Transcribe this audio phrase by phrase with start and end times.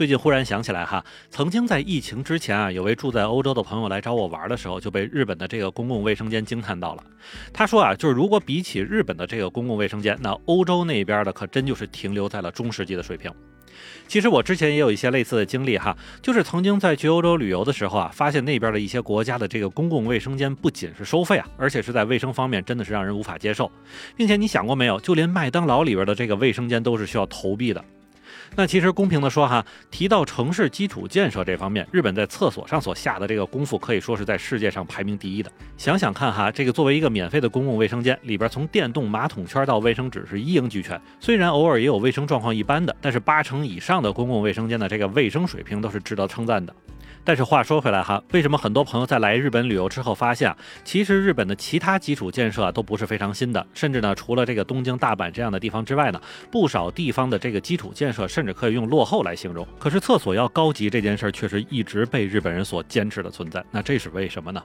[0.00, 7.04] 最近忽然想起来哈，曾经在疫情之前啊，有位住在欧洲的朋友来找我玩的时候，就被日本的这个公共卫生间惊叹到了。
[7.52, 13.30] 他说啊，就是如果比起日本的这个公共卫生间，那欧洲那边的可真就是停留在了中世纪的水平。
[14.08, 23.70] 其实我之前也有一些类似的经历哈，就是曾经在去欧洲旅游的时候啊，发现那边的一些国家的这个公共卫生间不仅是收费啊，而且是在卫生方面真的是让人无法接受，
[24.16, 27.84] 并且你想过没有，就连麦当劳里边的这个卫生间都是需要投币的。
[28.56, 35.50] 那其实公平的说哈，提到城市基础建设这方面，日本在厕所上所下的这个功夫可以说是在世界上排名第一的。
[35.76, 41.00] 想想看哈，这个作为一个免费的公共卫生间，里边从电动马桶圈到卫生纸是一应俱全。
[41.20, 46.74] 虽然偶尔也有卫生状况一般的，但是八成以上的公共卫生间的这个卫生水平都是值得称赞的。
[47.22, 59.66] 但是话说回来哈，为什么很多朋友在来日本旅游之后发现啊，其实日本的其他基础建设啊都不是非常新的，甚至呢，除了这个东京、大阪这样的地方之外呢，不少地方的这个基础建设甚至可以用落后来形容。
[59.78, 64.62] 可是厕所要高级这件事儿却是一直被日本人所坚持的存在，那这是为什么呢？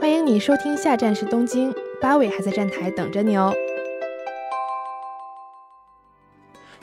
[0.00, 3.54] 欢迎你收听下站是东京，八尾还在站台等着你哦。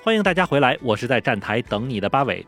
[0.02, 2.46] 欢迎大家回来，我是在站台等你的八尾。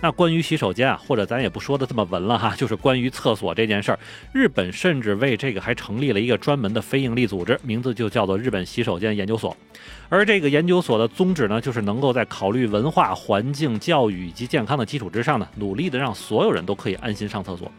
[0.00, 3.98] 那关于洗手间啊，或者咱也不说的这么文了哈，就是关于厕所这件事儿，
[4.32, 9.56] 日本甚至为这个还成立了一个专门的非营利组织，名字就叫做日本洗手间研究所。
[10.08, 17.72] 而这个研究所的宗旨呢，就是能够在考虑文化、环境、教育以及健康的基础之上呢，努力的让所有人都可以安心上厕所。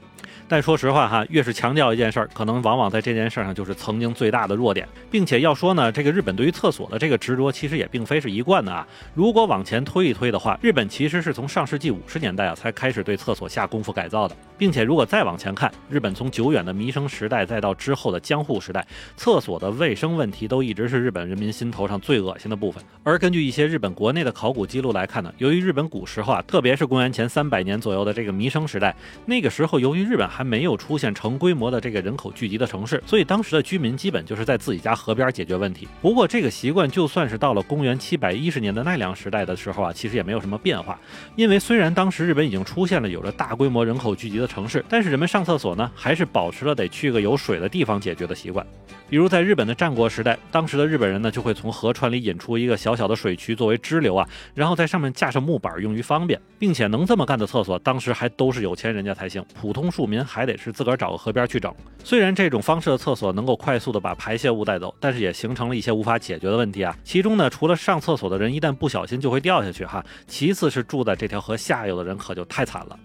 [0.50, 8.88] 但说实话哈，越是强调一件事儿，可能往往在这件事上就是曾经最大的弱点，并且要说呢，这个日本对于厕所的这个执着，其实也并非是一贯的啊。
[9.14, 22.84] 如果往前推一推的话，日本其实是从上世纪五十年代啊才开始对厕所下功夫改造的，并且如果再往前看，日本从久远的弥生时代再到之后的江户时代，厕所的卫生问题都一直是日本人民心头上最恶心的部分。
[23.04, 35.88] 而根据一些日本国内的考古记录来看呢，由于日本古时候啊，特别是公元前三百年左右的这个弥生时代，那个时候由于日本还没有出现成规模的这个人口聚集的城市，所以当时的居民基本就是在自己家河边解决问题。
[36.02, 41.00] 不过这个习惯就算是到了公元七百一十年的奈良时代的时候啊，其实也没有什么变化。
[41.36, 48.66] 因为虽然当时日本已经出现了有着大规模人口聚集的城市，但是人们上厕所呢，还是保持了得去个有水的地方解决的习惯。
[49.10, 60.68] 比如在日本的战国时代，当时的日本人呢，就会从河川里引出一个小小的水渠作为支流啊，然后在上面架上木板用于方便，并且能这么干的厕所，当时还都是有钱人家才行，普通庶民还得是。
[60.68, 61.74] 是自个儿找个河边去整。
[62.04, 66.94] 虽然这种方式的厕所能够快速的把排泄物带走，但是也形成了一些无法解决的问题啊。
[67.06, 73.00] 其中呢，除了上厕所的人一旦不小心就会掉下去哈，其次是住在这条河下游的人可就太惨了。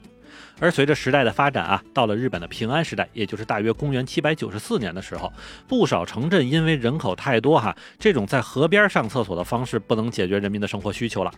[0.58, 5.32] 而随着时代的发展啊，到了日本的平安时代，也就是大约公元七百九十四年的时候，
[5.66, 11.32] 不少城镇因为人口太多哈，这种在河边上厕所的方式不能解决人民的生活需求了，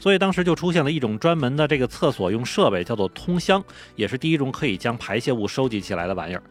[0.00, 3.62] 所以当时就出现了一种专门的这个厕所用设备，叫做通箱，
[3.96, 6.42] 也是第一种可以将排泄物收集起来的玩意儿。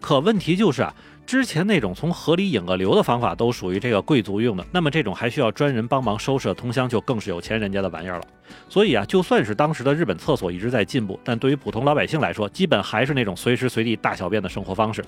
[0.00, 0.94] 可问题就是啊。
[1.24, 8.24] 之前那种从河里引个流的方法都属于这个贵族用的，那么这种还需要专人帮忙收拾的通箱就更是有钱人家的玩意儿了。
[8.68, 15.02] 所以啊，就算是当时的日本厕所一直在进步，但对于普通老百姓来说，基本还是那种随时随地大小便的生活方式。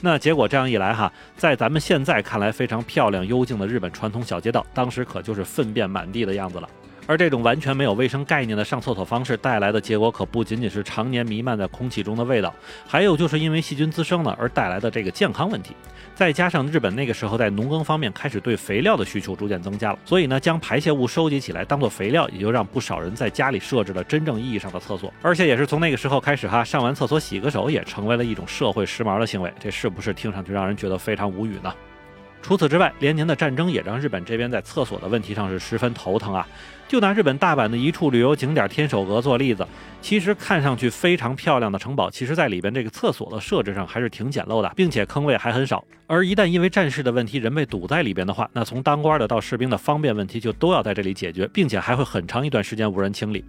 [0.00, 6.68] 那结果这样一来哈，在咱们现在看来非常漂亮幽静的日本传统小街道，当时可就是粪便满地的样子了。
[7.06, 12.54] 而这种完全没有卫生概念的上厕所方式带来的结果，可不仅仅是常年弥漫在空气中的味道，
[12.86, 15.74] 还有就是因为细菌滋生了而带来的这个健康问题。
[16.14, 25.12] 再加上日本那个时候在农耕方面开始对肥料的需求逐渐增加了，所以呢，将排泄物收集起来当做肥料，也就让不少人在家里设置了真正意义上的厕所。
[25.20, 29.52] 而且也是从那个时候开始哈，上完厕所洗个手也成为了一种社会时髦的行为。
[29.58, 31.74] 这是不是听上去让人觉得非常无语呢？
[32.44, 36.46] 除此之外，连年的战争也让日本这边在厕所的问题上是十分头疼啊。
[36.86, 39.66] 就拿日本大阪的一处旅游景点天守阁做例子，
[40.02, 45.82] 其实看上去非常漂亮的城堡，其实在里边这个厕所的设置上还是挺简陋的，并且坑位还很少。
[46.06, 53.42] 而一旦因为战事的问题，人被堵在里边的话，那从当官的到士兵的方便问题就都要在这里解决，并且还会很长一段时间无人清理。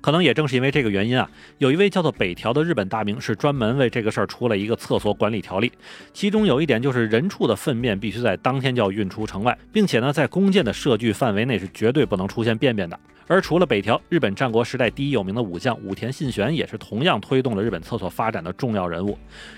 [0.00, 1.28] 可能也正是因为这个原因啊，
[1.58, 5.70] 有一位叫做北条的日本大名是专门为这个事儿出了一个厕所管理条例，
[6.12, 12.98] 其中有一点就是人畜的粪便必须在当天就要运出城外，并且呢，在弓箭的射距范围内是绝对不能出现便便的。
[13.28, 19.16] 而除了北条，日本战国时代第一有名的武将武田信玄也是同样推动了日本厕所发展的重要人物。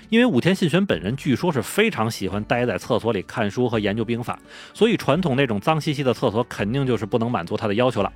[0.09, 4.39] 因为武田信玄本人据说是非常喜欢待在厕所里看书和研究兵法，
[4.73, 8.13] 所以传统那种脏兮兮的厕所肯定就是不能满足他的要求了。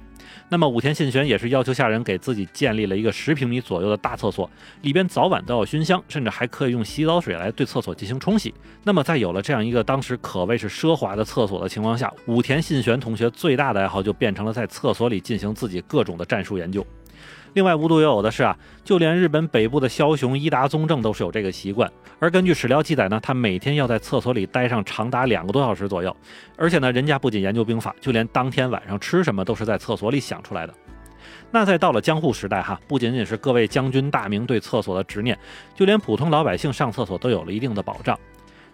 [0.49, 4.49] 那么武田信玄也是要求下人给自己建立了一个十平米左右的大厕所，
[4.81, 8.53] 里边早晚都要熏香，甚至还可以用洗澡水来对厕所进行冲洗。
[8.83, 16.85] 那么在有了这样一个当时可谓是奢华的厕所的情况下，武田信玄同学最大的爱好就变成了在厕所里进行自己各种的战术研究。
[17.53, 21.91] 另外，无独有偶的是啊，就连日本北部的枭雄伊达宗正都是有这个习惯。
[22.19, 26.15] 而根据史料记载呢，他每天要在厕所里待上长达两个多小时左右。
[26.57, 30.73] 而且呢，人家不仅研究兵法，就连当天晚上吃什么都是在厕所里想出来的。
[31.51, 35.37] 那在到了江户时代哈，不仅仅是各位将军大名对厕所的执念，
[35.75, 38.17] 就连普通老百姓上厕所都有了一定的保障。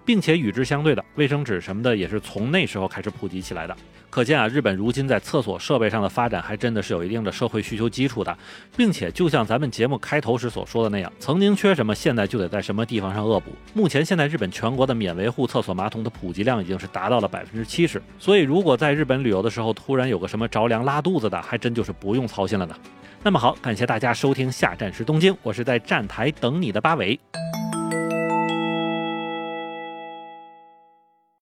[0.06, 3.76] 并且与之相对的卫生纸什么的也是从那时候开始普及起来的。
[4.10, 8.38] 可见啊，日本如今在厕所设备上的发展还真的是有一定的社会需求基础的，
[8.78, 13.52] 并且就像咱们节目开头时所说的那样，曾经缺什么，现在就得在什么地方上恶补。
[13.74, 22.76] 目前现在日本全国的免维护厕所马桶的普及量已经是达到了百分之七十，所以如果在日本旅游的时候突然有个什么着凉拉肚子的，还真就是不用操心了呢。
[23.22, 27.20] 那么好，感谢大家收听下站是东京，我是在站台等你的八尾。